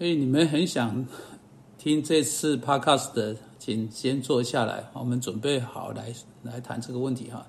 [0.00, 1.06] 所以你们很想
[1.76, 6.10] 听这次 podcast 的，请先坐下来，我们准备好来
[6.42, 7.46] 来谈这个问题哈。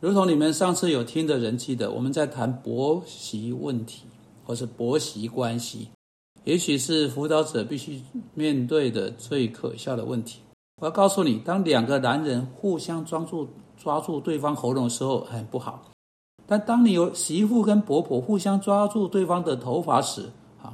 [0.00, 4.04] 如同你们上次有听的人记得，我们在谈婆媳问题，
[4.44, 5.88] 或是婆媳关系，
[6.44, 8.00] 也许是辅导者必须
[8.34, 10.38] 面对的最可笑的问题。
[10.80, 15.82] 我要告诉你，当两个男人互相抓住抓住对方喉咙的时候，很不好。
[16.46, 20.30] 但当你有媳妇跟婆婆互相抓住对方的头发时，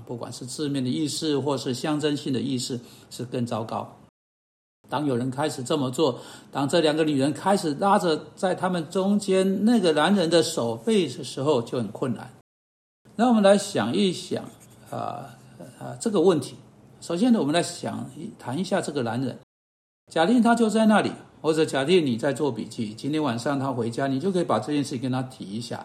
[0.07, 3.97] 不管是字面的意思或是象征性的意思，是更糟糕。
[4.89, 12.31] 当有人开始这么做，当这两个女人开始拉着在他们中间那个男人的手背的时候，就很困难。
[13.17, 14.45] 那我们来想一想，
[14.91, 15.37] 啊
[15.79, 16.57] 啊这个问题。
[17.01, 19.39] 首先呢，我们来想谈一下这个男人。
[20.13, 21.11] 假定他就在那里。
[21.43, 25.85] 或者假定你在做笔记，今天晚上他回家，你就可以把这件事跟他提一下。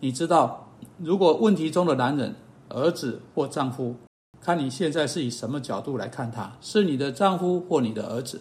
[0.00, 2.34] 你知道，如果问题中的男人、
[2.68, 3.94] 儿子或丈夫，
[4.40, 8.40] 看你现在是以什么角度来看他，是你的丈夫或你的儿子。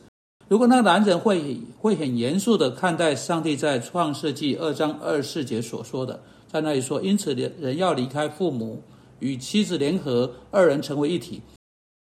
[0.50, 8.82] 如果那个男人会会很严肃的看待上帝在创世纪二章二四节所说的，在那里说，因此人要离开父母，
[9.20, 11.42] 与妻子联合，二人成为一体，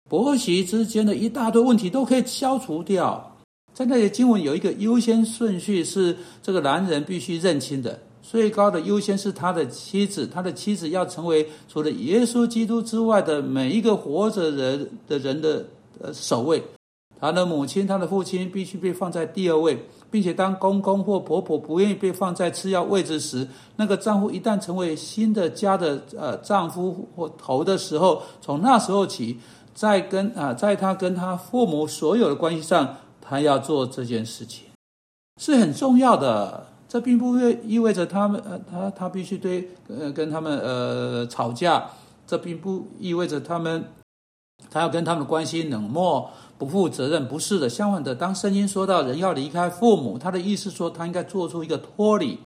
[0.07, 3.35] 婆媳之间的一大堆问题都可以消除掉。
[3.73, 7.99] 在那里经文有一个优先顺序，是这个男人必须认清的。
[8.29, 15.65] 最高的优先是他的妻子，他的妻子要成为除了耶稣基督之外的每一个活着人的人的
[16.01, 16.61] 呃首位。
[17.19, 23.47] 他的母亲、他的父亲必须被放在第二位，并且当公公或婆婆不愿意被放在次要位置时，
[23.77, 29.39] 那个丈夫一旦成为新的家的呃丈夫或头的时候，从那时候起，
[29.73, 32.97] 在跟啊在他跟他父母所有的关系上。
[33.29, 34.63] 他要做这件事情
[35.41, 41.85] 是很重要的，这并不意味着他们呃他他必须对呃跟他们呃吵架，
[42.25, 43.83] 这并不意味着他们
[44.69, 52.39] 他要跟他们关系冷漠不负责任，不是的，相反的，当圣经说到人要离开父母，他的意思说他应该做出一个脱离，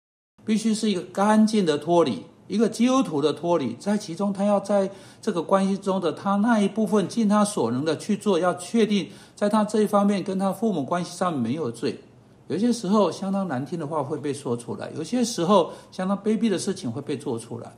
[0.45, 2.25] 必须是一个干净的脱离。
[2.47, 4.91] 一个基督徒的脱离，在其中，他要在
[5.21, 12.01] 这个关系中的他那一部分尽他所能的去做，要确定在他这一方面跟他父母关系上没有罪。
[12.49, 17.73] 有些时候相当难听的话会被说出来，有些时候相当卑鄙的事情会被做出来。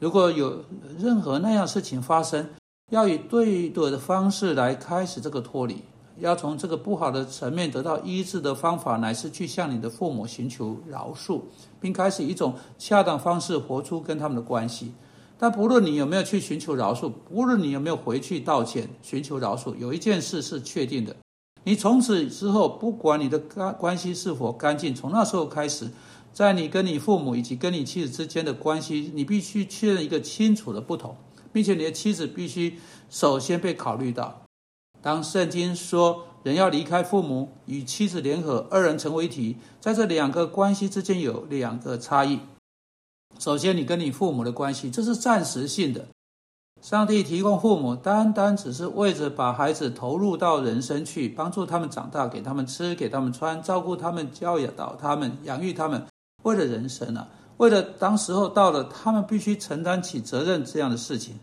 [0.00, 0.64] 如果有
[0.98, 2.46] 任何那样事情发生，
[2.90, 5.82] 要以对的方式来开始这个脱离。
[6.18, 11.40] 要从这个不好的层面得到医治的方法，乃是去向你的父母寻求饶恕，
[11.80, 14.92] 并开始一种恰当方式活出跟他们的关系。
[15.38, 21.16] 但不论你有没有去寻求饶恕，不论你有没有回去道歉、寻求饶恕，有一件事是确定的：
[21.64, 25.88] 你从此之后，不管你的干关系是否干净，从那时候开始，
[26.32, 31.16] 在你跟你父母以及跟你妻子之间的关系，你必须确认一个清楚的不同，
[31.52, 32.78] 并且你的妻子必须
[33.08, 34.42] 首先被考虑到。
[35.00, 42.40] 当圣经说人要离开父母，与妻子联合，二人成为一体，在这两个关系之间有两个差异。
[43.38, 46.06] 首先，你跟你父母的关系，这是暂时性的。
[46.82, 56.04] 上帝提供父母，单单只是为着把孩子投入到人生去，帮助他们长大，给他们吃，给他们穿，照顾他们，教导他们，养育他们，
[56.42, 57.28] 为了人生啊，
[57.58, 61.36] 为了当时候到了，他们必须承担起责任这样的事情。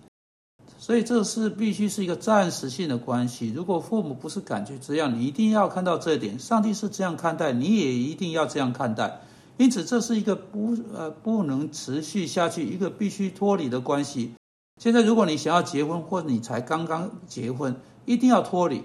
[0.77, 3.53] 所以这是必须是一个暂时性的关系。
[3.55, 6.37] 如果父母不是感觉这样，你一定要看到这点。
[6.37, 9.21] 上帝是这样看待，你也一定要这样看待。
[9.55, 14.33] 因此，这是一个不呃不能持续下去，一个必须脱离的关系。
[14.79, 17.75] 现在，如果你想要结婚，或你才刚刚结婚，
[18.05, 18.81] 一定要脱离。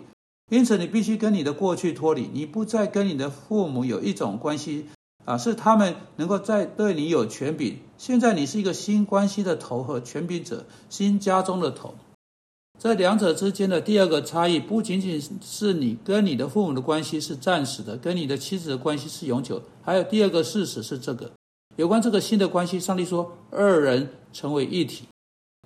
[0.50, 4.86] 因此，你必须跟你的过去脱离，你不再跟你的父母有一种关系。
[5.24, 7.78] 啊，是他们能够在对你有权柄。
[7.96, 11.94] 现在你是一个新关系的头和权柄者，新家中的头。
[12.78, 19.62] 这两者之间的第二个差异，不仅仅是你跟你的父母的关系是暂时的，跟你的妻子的关系是永久。
[19.80, 21.30] 还有第二个事实是这个，
[21.76, 25.06] 有关这个新的关系，上帝说二人成为一体，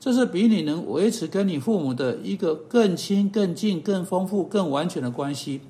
[0.01, 5.61] 这是比你能维持跟你父母的一个更亲、更近、更丰富、更完全的关系。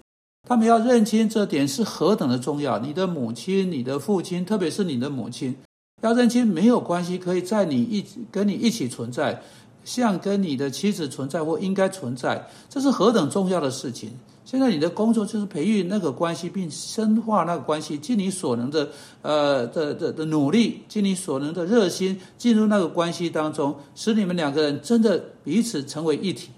[0.48, 2.78] 他们要认清这点是何等的重要。
[2.78, 5.54] 你的母亲、你的父亲，特别是你的母亲，
[6.02, 9.42] 要认清没有关系，可以在你一跟你一起存在，
[9.84, 14.12] 像跟你的妻子存在或应该存在，这是何等重要的事情。
[14.50, 18.90] 现在你的工作就是培育那个关系，并深化那个关系，尽你所能的，
[19.20, 26.48] 呃的的的努力，尽你所能的热心进入那个关系当中，使你们两个人真的彼此成为一体。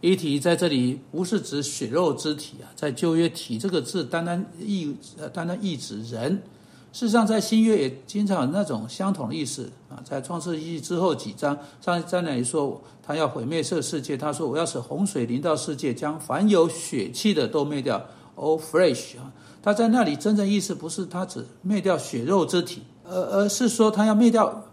[0.00, 6.42] 一体在这里不是指血肉之体啊，在旧约“体”这个字，单单意呃单单意指人，
[6.92, 9.98] 事实上，在新约也经常有那种相同的意思啊。
[10.04, 18.04] 在创世纪之后几章，上在那里说他要毁灭这个世界，他说我要使洪水临到世界，将凡有血气的都灭掉。
[18.34, 24.64] All flesh 啊，他在那里真正意思不是他只灭掉血肉之体，而而是说他要灭掉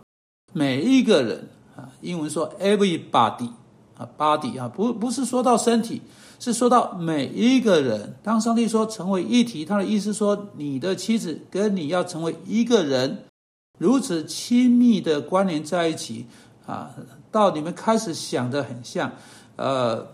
[0.53, 1.89] 每一个人啊。
[2.01, 3.49] 英文说 everybody
[3.99, 6.01] 啊，body 啊，不不是说到身体。
[6.41, 13.25] 是说到每一个人，当上帝说成为一体，他的意思说，你的妻子跟你要成为一个人，
[13.77, 16.25] 如此亲密的关联在一起
[16.65, 16.91] 啊，
[17.29, 19.11] 到你们开始想的很像，
[19.57, 20.07] 呃，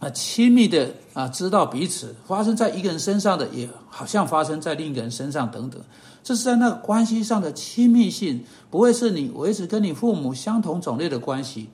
[0.00, 5.80] 啊，亲密的啊，知道彼此发生在一个人身上的，也好像发生在另一个人身上等等，
[6.22, 11.70] 这是在那个关系上的亲密性，不会是你维持跟你父母相同种类的关系。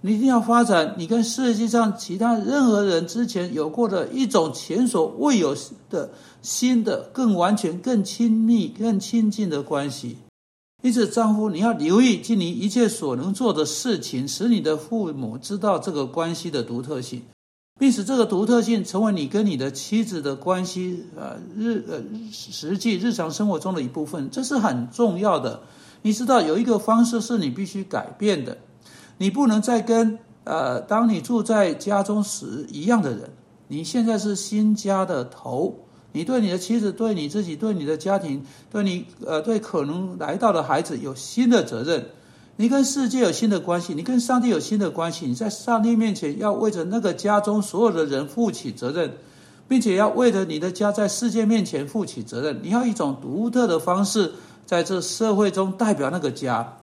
[0.00, 5.56] 你一定要发展你跟世界上其他任何人之前有过的一种前所未有
[5.90, 6.10] 的
[6.40, 10.18] 新的、更完全、更亲密、更亲近的关系。
[10.84, 17.20] 因此，丈夫你要留意尽你一切所能做的事情，使你的父母知道这个关系的独特性，
[17.80, 22.00] 并使这个独特性成为你跟你的妻子的关系呃日呃
[22.30, 24.30] 实际日常生活中的一部分。
[24.30, 25.60] 这是很重要的。
[26.02, 28.56] 你知道有一个方式是你必须改变的。
[29.18, 33.30] 你不能再跟呃，当你住在家中时一样的人。
[33.70, 35.74] 你现在是新家的头，
[36.12, 42.06] 你对你的妻子、对你自己、对你的家庭、对你呃，对可能来到的孩子有新的责任。
[42.56, 45.26] 你跟世界有新的关系，你跟上帝有新的关系。
[45.26, 49.12] 你在上帝面前要为着那个家中所有的人负起责任，
[49.68, 52.58] 并且要为着你的家在世界面前负起责任。
[52.62, 54.32] 你要一种独特的方式
[54.64, 56.78] 在这社会中代表那个家。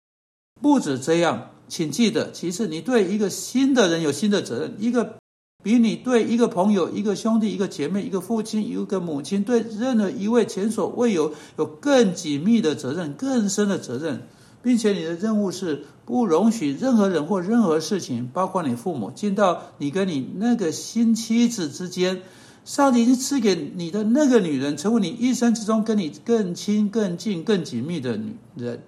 [0.62, 1.50] 不止这样。
[1.73, 5.15] 请记得，其实你对一个新的人有新的责任，一个
[5.63, 14.21] 比你对一个朋友、一个兄弟、一个姐妹、一个父亲、一个母亲，对任何一位前所未有、有更紧密的责任、更深的责任，
[14.61, 22.21] 并且你的任务是不容许任何人或任何事情，包括你父母，进到你跟你那个新妻子之间。
[22.63, 28.83] 上帝已经赐给你的那个女人，成为你一生之中跟你更亲、更近、更紧密的女人。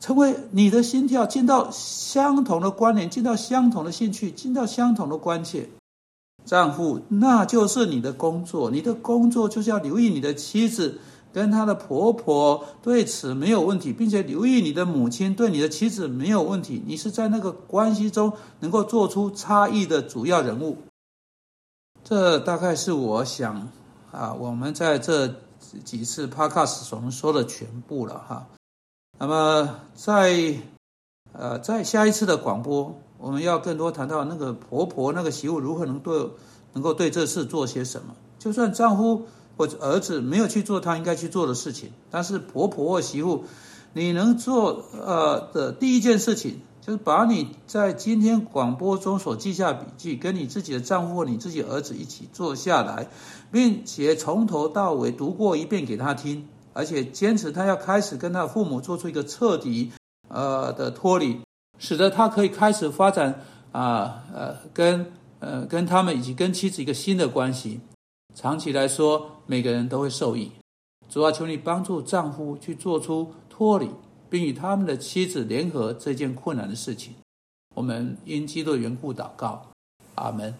[0.00, 5.68] 成为你的心跳，进到相同的关联，进到相同的兴趣，进到相同的关切。
[6.44, 10.98] 丈夫，那就是你的工作，你的工作就是要留意你的妻子
[11.30, 16.82] 跟她的婆婆对此没有问题，并且留意你的母亲对你的妻子没有问题。
[16.86, 20.78] 你是在那个关系中能够做出差异的主要人物。
[22.02, 23.68] 这大概是我想
[24.10, 25.34] 啊，我们在这
[25.84, 28.46] 几次 podcast 所能说的全部了哈。
[29.20, 30.54] 那么，在
[31.32, 36.30] 呃，在下一次的广播，我们要更多谈到那个婆婆、那个媳妇如何能对
[36.72, 38.14] 能够对这事做些什么。
[38.38, 39.26] 就算丈夫
[39.56, 43.44] 或者儿子没有去做他应该去做的事情，但是婆婆或媳妇，
[43.92, 53.08] 你能做呃的第一件事情，就是把你在今天广播中所记下笔记，跟你自己的丈夫或你自己儿子一起坐下来，
[53.50, 56.46] 并且从头到尾读过一遍给他听。
[56.78, 59.90] 而且坚持他要开始跟他父母做出一个彻底
[60.28, 61.40] 呃的脱离，
[61.76, 63.42] 使得他可以开始发展
[63.72, 67.80] 啊呃跟呃跟他们以及跟妻子一个新的关系。
[68.32, 70.52] 长期来说，每个人都会受益。
[71.10, 73.90] 主要求你帮助丈夫去做出脱离，
[74.30, 77.12] 并与他们的妻子联合这件困难的事情。
[77.74, 79.66] 我们因基督的缘故祷告，
[80.14, 80.54] 阿门。